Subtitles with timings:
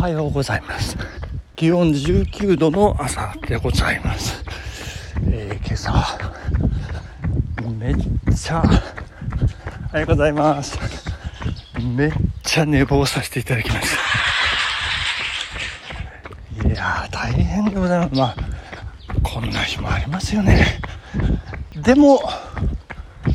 [0.00, 0.96] はようございます。
[1.56, 4.42] 気温19度の朝でございます、
[5.26, 6.18] えー、今朝は
[7.78, 7.94] めっ
[8.34, 8.62] ちゃ
[9.92, 10.78] ありがとうございます。
[11.82, 13.90] めっちゃ寝坊させていただきまし
[16.62, 16.66] た。
[16.66, 18.14] いやー大変でございます。
[18.14, 18.36] まあ
[19.22, 20.80] こんな日もありますよね。
[21.76, 22.22] でも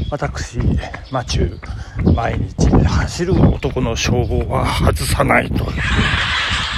[0.09, 0.57] 私
[1.11, 5.63] マチュー毎日走る男の称号は外さないと。
[5.65, 5.71] いう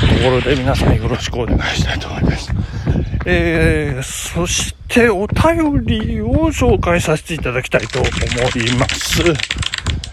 [0.02, 2.52] ところで皆さんよろしくお願いしたいと思います。
[3.26, 8.12] えー、そしてお便りを紹介させていただきたいと思い
[8.78, 9.24] ます。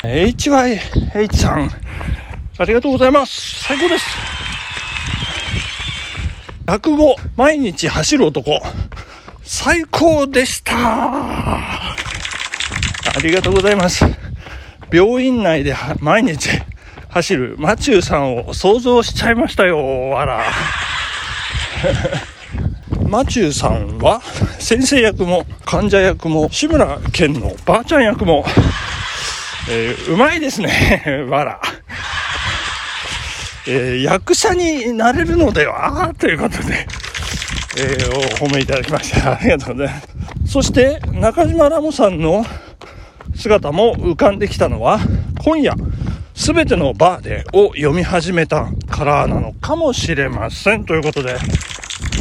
[0.02, 1.70] HYH さん、
[2.59, 3.65] ありがとうございます。
[3.65, 4.07] 最高です。
[6.66, 8.62] 落語、毎日走る男、
[9.43, 10.74] 最高でした。
[10.74, 11.96] あ
[13.23, 14.05] りがとうございます。
[14.91, 16.48] 病院内で毎日
[17.14, 20.43] 走るマチューさんを想像しちゃいましたよ、わら。
[23.09, 24.21] マチューさんは
[24.59, 28.45] 先生役も患者役も志村けんのばあちゃん役も、
[29.71, 31.60] えー、うまいですね、 わら。
[33.68, 36.12] えー、役者になれるのでは？
[36.18, 36.88] ということで、
[37.78, 39.34] えー、お褒めいただきました。
[39.34, 40.09] ありがとうございます。
[40.46, 42.45] そして、中島ラモさんの
[43.37, 44.99] 姿も浮かんできたのは、
[45.45, 45.74] 今夜、
[46.35, 50.85] すべてのバーでを読み始めたからなのかもしれません。
[50.85, 51.37] ということで、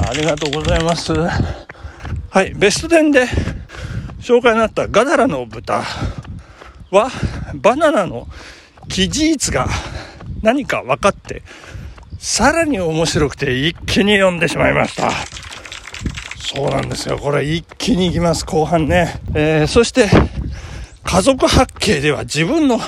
[0.08, 1.14] ありがとうございます。
[1.14, 3.26] はい、ベスト10で
[4.20, 5.84] 紹介になったガダラの豚
[6.92, 7.10] は、
[7.56, 8.28] バナナの
[8.88, 9.68] 生地率が
[10.44, 11.42] 何か分かって、
[12.20, 15.10] さらに面白くて一気に読んでしまいました。
[16.38, 17.18] そうなんですよ。
[17.18, 19.20] これ一気に行きます、後半ね。
[19.34, 20.08] えー、そして、
[21.04, 22.80] 家族八景では自分の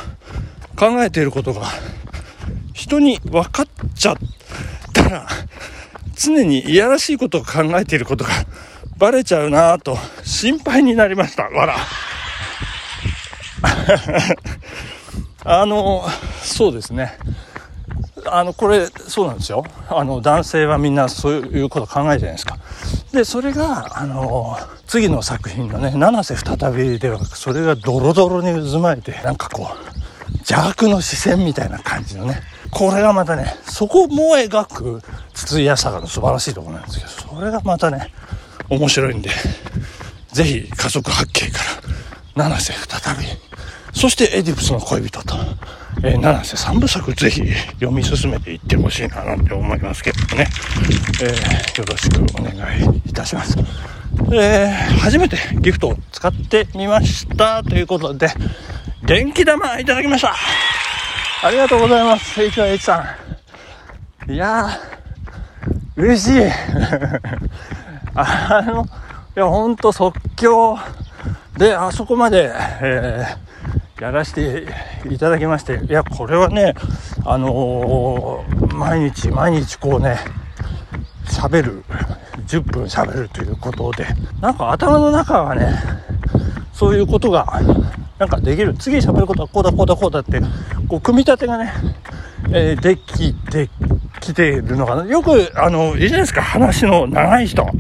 [0.76, 1.68] 考えていることが
[2.73, 4.18] 人に分かっちゃっ
[4.94, 5.28] たら
[6.16, 8.31] 常にいやらしいことを考えていることが
[8.97, 11.44] バレちゃうなぁと心配になりました。
[11.44, 11.75] わら。
[15.44, 16.08] あの、
[16.41, 17.18] そうですね。
[18.25, 19.63] あの、これ、そうなんですよ。
[19.90, 22.57] あの、男性はみんなそういうこと考えるじゃないですか。
[23.12, 24.57] で、それが、あの、
[24.88, 30.05] 次の作品のね、七瀬再びでは、それがドロドロに渦巻いて、なんかこう、
[30.47, 35.01] 邪悪の視線みたいな感じのね、これがまたね、そこも描く
[35.33, 38.11] 筒井康隆の素晴らしいところなんですけど、それがまたね、
[38.69, 39.31] 面白いんで、
[40.31, 41.59] ぜひ家族八景か
[42.35, 43.25] ら七瀬再び、
[43.94, 45.35] そしてエディプスの恋人と、
[46.03, 47.41] えー、七瀬三部作ぜひ
[47.79, 50.47] 読み進めていってほしいななんて思いますけどね、
[51.23, 53.57] えー、よろしくお願いいたします。
[54.31, 58.29] えー、初めてギフトを使ってみましたということで、
[59.08, 60.34] 元気玉いただきました
[61.44, 62.42] ありがとうございます。
[62.42, 63.06] HYH さ
[64.28, 64.32] ん。
[64.32, 66.42] いやー、嬉しい。
[68.16, 68.88] あの、い
[69.36, 70.80] や、ほんと即興
[71.56, 72.52] で、あそこまで、
[72.82, 74.66] えー、やらせて
[75.08, 76.74] いただきまして、いや、これはね、
[77.26, 80.18] あのー、毎日毎日こうね、
[81.28, 81.84] 喋る、
[82.48, 84.08] 10分喋るということで、
[84.42, 85.80] なんか頭の中はね、
[86.74, 87.62] そういうことが
[88.18, 88.74] なんかできる。
[88.76, 90.42] 次喋ることはこうだこうだこうだって
[90.88, 91.74] こう組み立てがね、
[92.52, 93.70] えー、できて
[94.22, 95.06] きてるのかな。
[95.06, 96.42] よくあのいいじゃないですか。
[96.42, 97.64] 話の長い人。
[97.64, 97.72] ね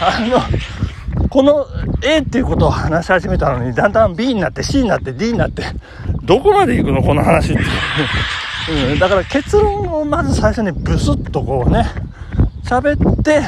[0.00, 1.66] あのこの
[2.02, 5.64] A っていうことを話し始めたのにだんだん B になって C になって D になって
[6.22, 7.02] どこまで行くの？
[7.02, 7.62] この話って。
[8.92, 11.86] うん、だから結論をまず最初にブスッとこうね
[12.64, 13.42] 喋って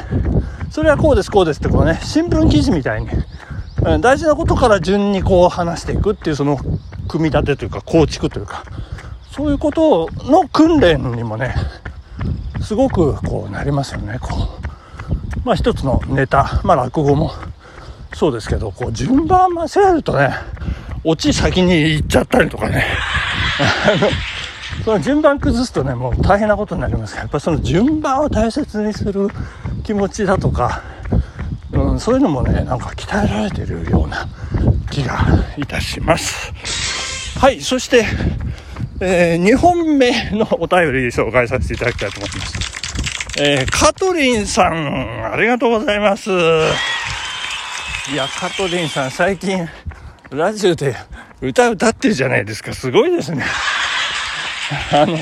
[0.71, 3.09] それはこうですこうですってこうね新聞記事みたいに
[4.01, 6.57] 大事なことから順にこう話していくっていうその
[7.09, 8.65] 組み立てというか構築というか
[9.33, 11.55] そういうことの訓練にもね
[12.63, 14.19] すごくこうなりますよね。
[14.21, 17.33] こうまあ一つのネタまあ落語も
[18.15, 20.31] そうですけどこう順番間違えるとね
[21.03, 22.87] オチ先に行っちゃったりとかね。
[24.85, 29.29] その順番崩すとねもう大変なことになりますからやっぱその順番を大切にする
[29.85, 30.83] 気持ちだとか
[31.93, 34.27] うん、そういうのもねなんか鍛えられてるような
[34.91, 35.21] 気が
[35.57, 36.53] いたします。
[37.39, 38.05] はいそして、
[39.01, 42.73] えー、2本目のお便り紹介させていただきたいと思います。
[43.41, 46.31] えー、カトリンさんありがとうございます。
[46.31, 49.69] いやカトリンさん最近
[50.31, 50.97] ラジオで
[51.41, 52.73] 歌歌ってるじゃないですか。
[52.73, 53.45] すごいですね。
[54.93, 55.19] あの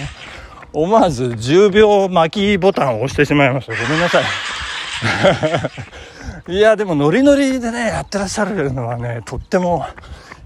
[0.73, 3.75] 思わず10秒巻きボタンを押してしまいました。
[3.75, 4.25] ごめんなさい。
[6.49, 9.87] いや、でもノリノリでね、やってらっしゃるのはね、とっても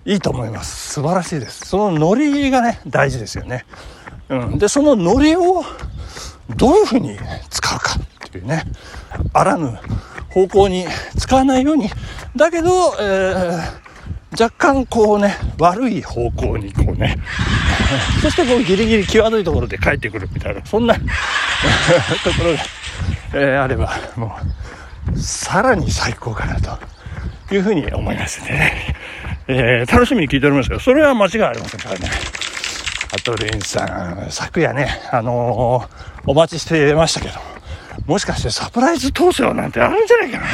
[0.06, 0.93] いいと思います。
[0.94, 1.67] 素晴らしいです。
[1.67, 3.64] そのノリがね大事ですよね、
[4.29, 5.64] うん、でそのノリを
[6.56, 7.17] どういうふうに
[7.49, 7.94] 使うか
[8.26, 8.64] っていうね
[9.32, 9.79] あらぬ
[10.29, 10.85] 方向に
[11.19, 11.88] 使わないように。
[12.37, 12.70] だけど、
[13.00, 17.17] えー、若干こうね悪い方向にこうね
[18.20, 21.06] そしてこうギリギリ際どいところで帰ってくるみたいなそんな とこ
[22.44, 22.58] ろが、
[23.35, 24.63] えー、あればもう
[25.16, 28.96] さらに最高かなというふうに思いますね、
[29.48, 32.10] えー、楽しみに聞いておりますけどそれは間違いありませんからね
[33.12, 33.84] あとレンさ
[34.26, 37.34] ん昨夜ねあのー、お待ちしてましたけど
[38.06, 40.46] もしかしてサプライズ登場なんてあるんじゃないかな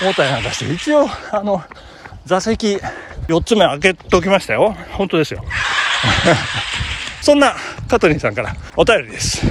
[0.00, 1.62] 思ったりなんかして、一応、あの、
[2.26, 2.78] 座席
[3.28, 4.72] 4つ目開けときましたよ。
[4.92, 5.44] 本当ですよ。
[7.22, 7.54] そんな、
[7.88, 9.46] カトリンさんからお便りです。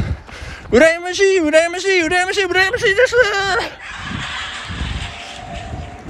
[0.69, 3.15] 羨ましい、羨ましい、羨ましい、羨ましいです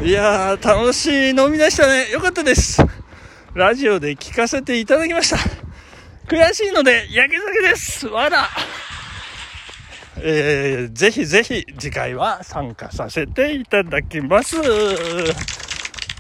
[0.03, 2.11] いやー、楽しい飲み出したね。
[2.11, 2.85] よかったです。
[3.53, 5.37] ラジオで聞かせていただきました。
[6.27, 8.07] 悔しいので、焼け酒です。
[8.07, 8.49] わら。
[10.17, 14.57] えー、ぜひぜひ次回は参加させていただきます。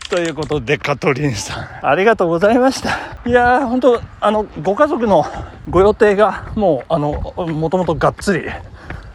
[0.09, 3.17] ということで、カトリンさん、ありがとうございました。
[3.25, 5.25] いやー、本当あの、ご家族の
[5.69, 8.49] ご予定が、もう、あの、もともとがっつり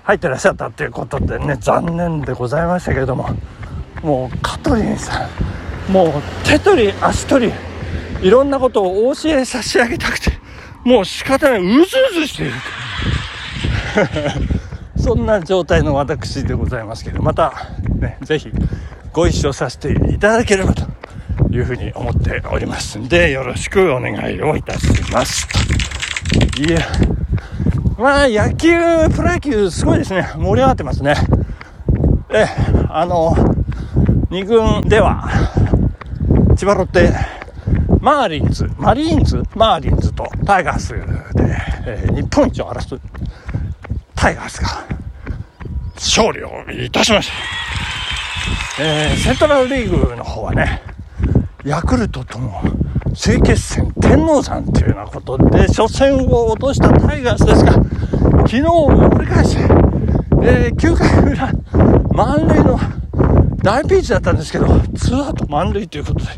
[0.03, 3.31] 入ってらっしゃったっていうことでね、残念でございましたけれども、
[4.03, 5.29] もう、カトリンさ
[5.89, 7.53] ん、もう、手取り足取り、
[8.23, 10.33] いろんなことをお教え差し上げたくて、
[10.85, 12.53] もう仕方ない、うずうずしている。
[14.99, 17.53] そんな状態の私でございますけど、また、
[18.01, 18.51] ね、ぜひ
[19.13, 20.87] ご一緒させていただければと
[21.51, 25.47] いうふうに思っておりますんで、よろしくお願いをいたします。
[26.59, 26.81] いや、
[27.97, 28.71] まあ野球、
[29.15, 30.29] プロ野球すごいですね。
[30.37, 31.15] 盛り上がってますね。
[32.31, 32.47] え、
[32.91, 33.35] あの、
[34.31, 35.27] 2軍では、
[36.55, 37.11] 千葉ロッテ、
[37.99, 41.01] マーリンズ、マリーンズ、マーリンズとタイガースで、
[41.87, 43.01] えー、日本一を争う
[44.15, 44.85] タイガースが
[45.95, 47.31] 勝利をいたしまし
[48.77, 48.83] た。
[48.83, 50.83] えー、セントラルリーグの方はね、
[51.65, 52.63] ヤクルトとの
[53.19, 57.73] 首位決戦天王山というようなことで初戦を落としたタイガースですが、
[58.41, 59.63] 昨日盛り返して、
[60.43, 61.53] えー、9回裏、
[62.13, 62.79] 満塁の
[63.63, 64.67] 大ピンチだったんですけど、
[64.97, 66.31] ツーアウト満塁ということで、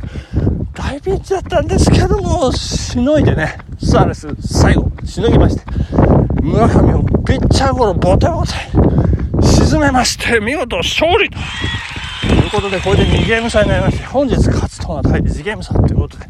[0.75, 5.63] 大ピンチだったんですけども、しのいでね、スアレス最後、しのぎまして、
[6.43, 8.53] 村上をピッチャーゴロボテボテ
[9.43, 11.39] 沈めまして、見事勝利と。
[12.27, 16.27] いうことで、これで2ゲーム差になりまして、本日勝つとが対2ゲーム差ということで、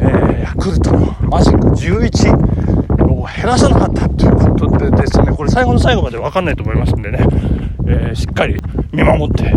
[0.00, 7.18] えー、ヤクルトのマジック11を減らさなかったということでですね、これ最後の最後まで分かんないと思いますんでね、
[7.86, 8.56] えー、しっかり
[8.92, 9.52] 見守って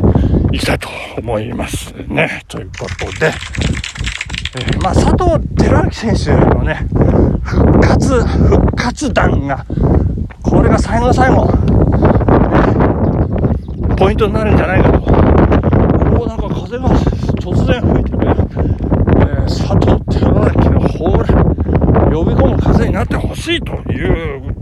[0.54, 2.44] いきたいと思いますね。
[2.48, 3.32] ということで、
[4.56, 5.24] えー、まあ、佐藤
[5.58, 6.86] 輝明選手のね、
[7.44, 9.66] 復活、復活弾が、
[10.42, 11.54] これが最後の最後、ね
[13.98, 14.98] ポイントになるんじゃないかと。
[15.00, 16.90] おお、なんか風が
[17.40, 24.54] 突然吹いてね、えー、佐藤輝明のホール、呼び込む風になってほしいという、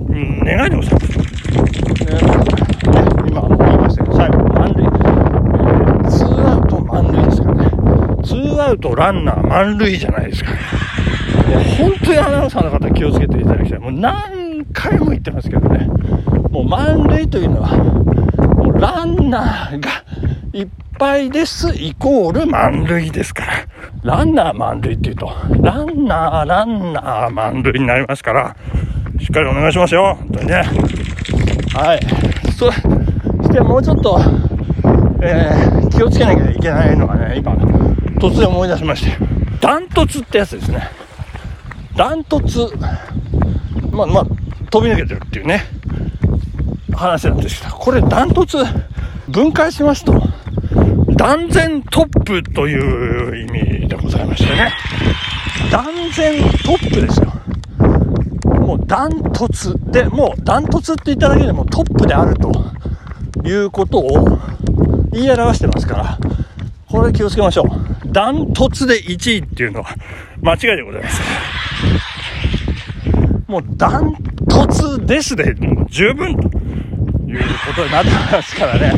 [0.44, 1.06] 願いでございます。
[2.02, 7.70] えー、今思いましたけど、最後、満塁、えー、ツーアウト満塁ですからね。
[8.82, 10.52] ツーアウトランナー満塁じゃないですか。
[11.78, 13.80] 本当にアナウンサーの方気をつけていただきたい。
[13.80, 15.86] もう何回も言ってますけどね。
[16.50, 20.04] もう満塁というのは、もうランナーが
[20.54, 20.68] いっ
[20.98, 23.54] ぱいですイコール満塁ですから。
[24.04, 28.56] ランナー満塁って言うと、ランナー、ランナー満塁になりますから、
[29.20, 30.18] しっかりお願いしますよ。
[30.20, 30.64] 本当にね。
[31.74, 32.00] はい。
[32.58, 32.82] そし
[33.52, 34.20] てもうちょっと、
[35.22, 37.56] えー、気をつけなきゃいけないのがね、今、
[38.22, 39.18] 突然思い出しまして。
[39.60, 40.88] ダントツってやつですね。
[41.96, 42.68] ダントツ、
[43.92, 44.26] まあまあ、
[44.70, 45.66] 飛び抜けてるっていうね、
[46.94, 48.58] 話なんですけど、これダントツ、
[49.28, 50.14] 分解しますと、
[51.18, 54.72] 断然トップという意味でございましてね。
[55.72, 55.86] 断
[56.16, 57.34] 然トップですよ。
[58.60, 62.52] もうダントツで、もうダントツって言っただけでもトップであると
[63.44, 64.40] いうことを
[65.12, 66.20] 言い表してますから、
[66.88, 67.81] これ気をつけましょう。
[68.12, 69.96] ダントツで1位っていうのは
[70.42, 71.22] 間違いでございます。
[73.48, 74.16] もうダン
[74.50, 78.94] トツですで、もう十分ということになってますからね、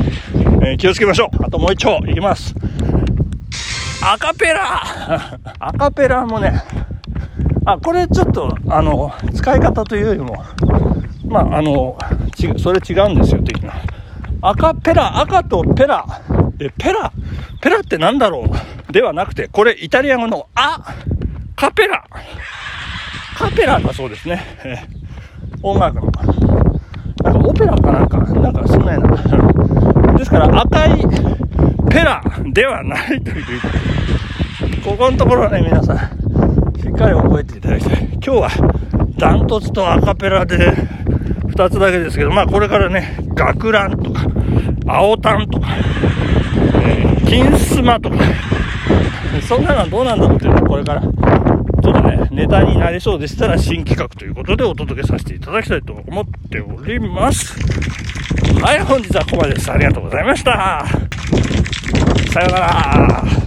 [0.63, 1.43] えー、気をつけましょう。
[1.43, 2.55] あともう一丁いきます。
[4.03, 4.81] アカペラ
[5.59, 6.61] アカペラもね、
[7.65, 10.43] あ、これちょっと、あの、使い方というよりも、
[11.25, 11.97] まあ、あの、
[12.35, 13.73] ち、それ違うんですよ、的な。
[14.41, 16.05] 赤ペラ、赤とペラ。
[16.59, 17.11] え、ペラ
[17.61, 20.95] ペラってなんだろうではなくて、これイタリア語のア
[21.55, 22.05] カペラ。
[23.35, 24.45] カペラだそうですね。
[25.63, 26.11] 音楽の。
[27.23, 30.15] なんかオペラかなんか、なんかそんなような。
[30.15, 31.01] ですから赤い
[31.89, 32.23] ペラ
[32.53, 33.43] ではないという。
[34.85, 35.97] ここのところはね、皆さん、
[36.79, 38.07] しっかり覚えていただきたい。
[38.13, 38.49] 今日は
[39.17, 40.71] ダントツとアカペラで
[41.47, 44.27] 2つだけですけど、まあこれからね、学ランとか、
[44.85, 45.69] 青タンとか、
[46.83, 48.17] えー、金スマとか、
[49.41, 57.55] そんなのはどうなんだろうっていうのはこれから、ちょっとね、ネタになりそうでしたら新企画ということでお届けさせていただきたいと思っております。
[58.61, 59.71] はい、本日はここまでです。
[59.71, 60.85] ありがとうございました。
[62.31, 63.42] さようなら。